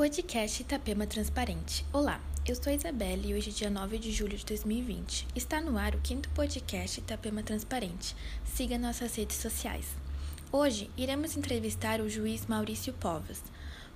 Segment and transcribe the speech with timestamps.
[0.00, 1.84] Podcast Itapema Transparente.
[1.92, 5.26] Olá, eu sou a Isabelle e hoje dia 9 de julho de 2020.
[5.36, 8.16] Está no ar o quinto podcast Itapema Transparente.
[8.42, 9.84] Siga nossas redes sociais.
[10.50, 13.42] Hoje iremos entrevistar o juiz Maurício Povas.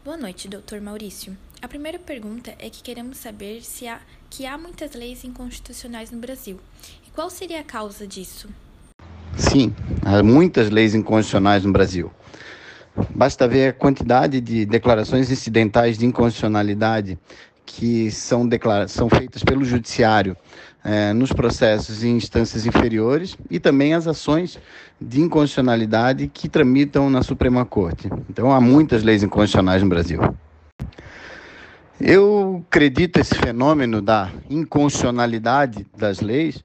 [0.04, 1.34] Boa noite, doutor Maurício.
[1.62, 3.98] A primeira pergunta é que queremos saber se há
[4.28, 6.60] que há muitas leis inconstitucionais no Brasil.
[7.08, 8.50] E qual seria a causa disso?
[9.38, 9.74] Sim,
[10.04, 12.12] há muitas leis inconstitucionais no Brasil.
[13.14, 17.18] Basta ver a quantidade de declarações incidentais de inconstitucionalidade
[17.66, 18.48] que são,
[18.88, 20.36] são feitas pelo Judiciário
[20.84, 24.58] eh, nos processos em instâncias inferiores e também as ações
[25.00, 28.08] de inconstitucionalidade que tramitam na Suprema Corte.
[28.28, 30.20] Então, há muitas leis inconstitucionais no Brasil.
[32.00, 36.62] Eu acredito esse fenômeno da inconstitucionalidade das leis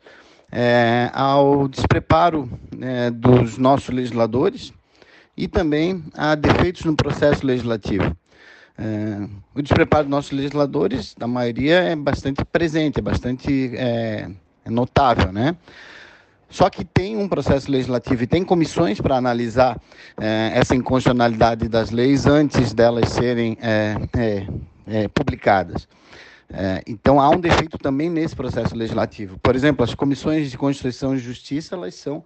[0.52, 2.50] é, ao despreparo
[2.81, 4.73] é, dos nossos legisladores
[5.40, 8.14] e também a defeitos no processo legislativo.
[8.78, 14.30] É, o despreparo dos nossos legisladores, da maioria, é bastante presente, é bastante é,
[14.66, 15.56] é notável, né?
[16.50, 19.80] Só que tem um processo legislativo e tem comissões para analisar
[20.20, 23.96] é, essa inconstitucionalidade das leis antes delas serem é,
[24.88, 25.88] é, publicadas.
[26.88, 29.38] Então há um defeito também nesse processo legislativo.
[29.40, 32.24] Por exemplo, as comissões de Constituição e Justiça elas são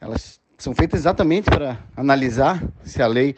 [0.00, 3.36] elas são feitas exatamente para analisar se a lei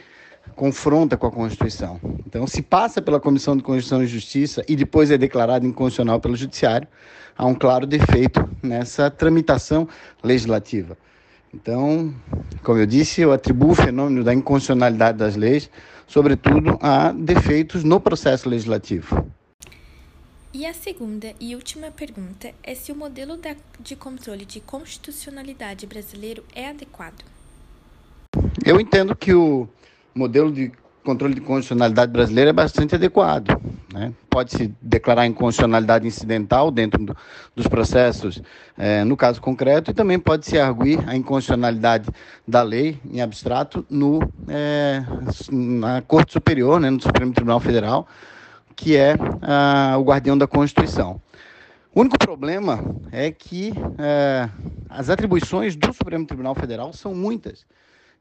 [0.56, 2.00] confronta com a Constituição.
[2.26, 6.34] Então, se passa pela Comissão de Constituição e Justiça e depois é declarado inconstitucional pelo
[6.34, 6.88] Judiciário,
[7.36, 9.86] há um claro defeito nessa tramitação
[10.24, 10.96] legislativa.
[11.52, 12.14] Então,
[12.62, 15.68] como eu disse, eu atribuo o fenômeno da inconstitucionalidade das leis,
[16.06, 19.26] sobretudo, a defeitos no processo legislativo.
[20.52, 23.38] E a segunda e última pergunta é se o modelo
[23.78, 27.22] de controle de constitucionalidade brasileiro é adequado.
[28.66, 29.68] Eu entendo que o
[30.12, 30.72] modelo de
[31.04, 33.48] controle de constitucionalidade brasileiro é bastante adequado.
[33.94, 34.12] Né?
[34.28, 37.16] Pode-se declarar inconstitucionalidade incidental dentro do,
[37.54, 38.42] dos processos,
[38.76, 42.08] é, no caso concreto, e também pode-se arguir a inconstitucionalidade
[42.46, 45.04] da lei, em abstrato, no, é,
[45.48, 48.08] na Corte Superior, né, no Supremo Tribunal Federal,
[48.80, 51.20] que é ah, o guardião da Constituição.
[51.94, 52.82] O único problema
[53.12, 54.48] é que eh,
[54.88, 57.66] as atribuições do Supremo Tribunal Federal são muitas.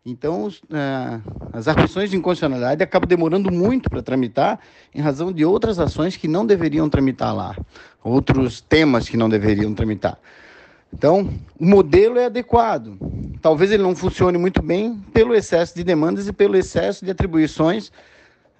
[0.06, 1.20] Então, eh,
[1.54, 4.60] as atribuições de inconstitucionalidade acabam demorando muito para tramitar,
[4.94, 7.56] em razão de outras ações que não deveriam tramitar lá,
[8.04, 10.18] outros temas que não deveriam tramitar.
[10.92, 12.98] Então, o modelo é adequado.
[13.42, 17.92] Talvez ele não funcione muito bem pelo excesso de demandas e pelo excesso de atribuições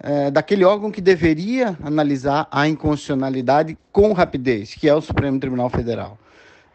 [0.02, 5.68] é, daquele órgão que deveria analisar a inconstitucionalidade com rapidez, que é o Supremo Tribunal
[5.68, 6.18] Federal.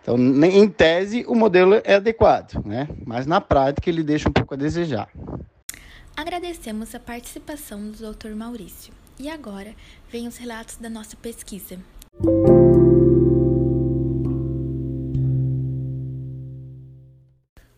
[0.02, 2.88] Então, em tese, o modelo é adequado, né?
[3.06, 5.10] mas na prática ele deixa um pouco a desejar.
[6.16, 8.36] Agradecemos a participação do Dr.
[8.36, 8.94] Maurício.
[9.20, 9.74] E agora
[10.12, 11.80] vem os relatos da nossa pesquisa.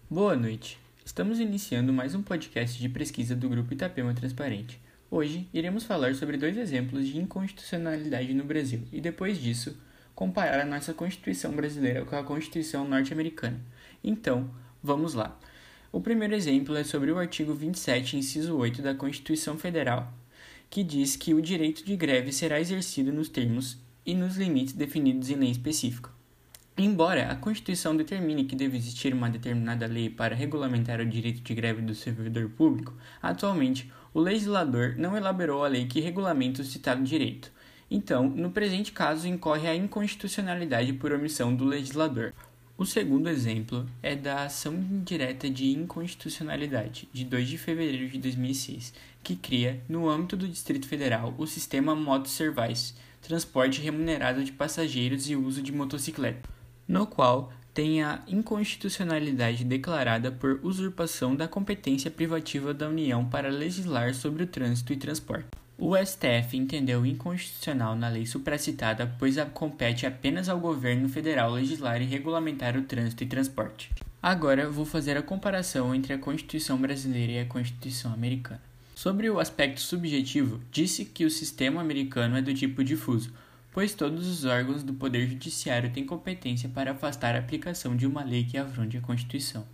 [0.09, 0.79] Boa noite.
[1.06, 4.81] Estamos iniciando mais um podcast de pesquisa do Grupo Itapema Transparente.
[5.09, 9.78] Hoje iremos falar sobre dois exemplos de inconstitucionalidade no Brasil e depois disso
[10.13, 13.57] comparar a nossa Constituição brasileira com a Constituição norte-americana.
[14.03, 14.51] Então,
[14.84, 15.40] vamos lá.
[15.94, 20.12] O primeiro exemplo é sobre o artigo 27, inciso 8 da Constituição Federal,
[20.69, 25.29] que diz que o direito de greve será exercido nos termos e nos limites definidos
[25.29, 26.09] em lei específica.
[26.78, 31.56] Embora a Constituição determine que deve existir uma determinada lei para regulamentar o direito de
[31.56, 37.03] greve do servidor público, atualmente o legislador não elaborou a lei que regulamenta o citado
[37.03, 37.51] direito.
[37.89, 42.33] Então, no presente caso, incorre a inconstitucionalidade por omissão do legislador.
[42.75, 48.91] O segundo exemplo é da ação indireta de inconstitucionalidade, de 2 de fevereiro de 2006,
[49.22, 55.29] que cria, no âmbito do Distrito Federal, o sistema Moto Service, transporte remunerado de passageiros
[55.29, 56.49] e uso de motocicleta,
[56.87, 64.16] no qual tem a inconstitucionalidade declarada por usurpação da competência privativa da União para legislar
[64.16, 65.46] sobre o trânsito e transporte.
[65.78, 72.06] O STF entendeu inconstitucional na lei supracitada, pois compete apenas ao governo federal legislar e
[72.06, 73.91] regulamentar o trânsito e transporte.
[74.24, 78.59] Agora vou fazer a comparação entre a Constituição brasileira e a Constituição americana.
[78.96, 83.32] Sobre o aspecto subjetivo, disse que o sistema americano é do tipo difuso,
[83.78, 88.24] pois todos os órgãos do Poder Judiciário têm competência para afastar a aplicação de uma
[88.24, 89.68] lei que afronte a Constituição.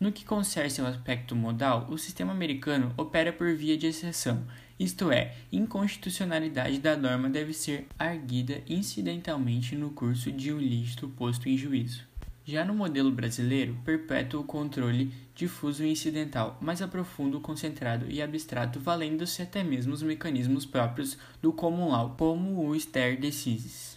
[0.00, 4.46] No que concerne ao aspecto modal, o sistema americano opera por via de exceção,
[4.78, 11.46] isto é, inconstitucionalidade da norma deve ser arguida incidentalmente no curso de um lícito posto
[11.46, 12.09] em juízo.
[12.50, 18.80] Já no modelo brasileiro, perpétua o controle difuso e incidental, mais aprofundo, concentrado e abstrato,
[18.80, 23.96] valendo-se até mesmo os mecanismos próprios do common law, como o stare decisis.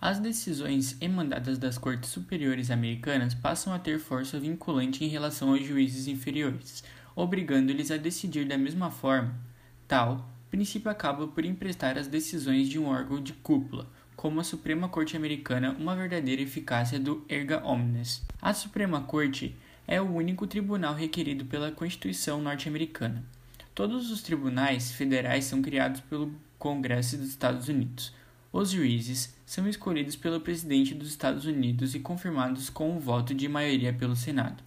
[0.00, 5.66] As decisões emandadas das cortes superiores americanas passam a ter força vinculante em relação aos
[5.66, 6.84] juízes inferiores,
[7.16, 9.34] obrigando-lhes a decidir da mesma forma.
[9.88, 14.88] Tal princípio acaba por emprestar às decisões de um órgão de cúpula, como a Suprema
[14.88, 18.20] Corte Americana, uma verdadeira eficácia do erga omnes.
[18.42, 19.54] A Suprema Corte
[19.86, 23.24] é o único tribunal requerido pela Constituição norte-americana.
[23.72, 28.12] Todos os tribunais federais são criados pelo Congresso dos Estados Unidos.
[28.52, 33.46] Os juízes são escolhidos pelo presidente dos Estados Unidos e confirmados com o voto de
[33.46, 34.64] maioria pelo Senado.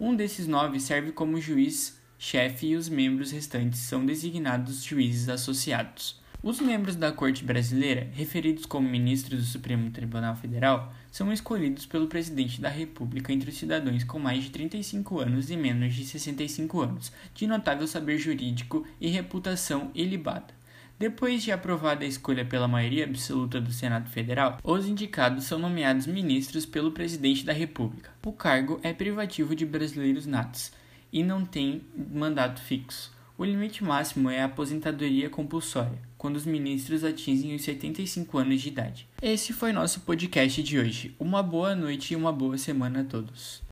[0.00, 6.18] Um desses nove serve como juiz-chefe e os membros restantes são designados juízes associados.
[6.40, 12.06] Os membros da Corte Brasileira, referidos como ministros do Supremo Tribunal Federal, são escolhidos pelo
[12.06, 16.80] presidente da República entre os cidadãos com mais de 35 anos e menos de 65
[16.80, 20.54] anos, de notável saber jurídico e reputação ilibada.
[20.96, 26.06] Depois de aprovada a escolha pela maioria absoluta do Senado Federal, os indicados são nomeados
[26.06, 28.12] ministros pelo presidente da República.
[28.24, 30.70] O cargo é privativo de brasileiros natos
[31.12, 33.12] e não tem mandato fixo.
[33.36, 38.68] O limite máximo é a aposentadoria compulsória, quando os ministros atingem os 75 anos de
[38.68, 39.08] idade.
[39.22, 41.14] Esse foi nosso podcast de hoje.
[41.18, 43.67] Uma boa noite e uma boa semana a todos.